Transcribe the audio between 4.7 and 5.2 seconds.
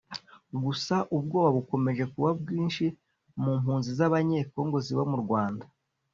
ziba mu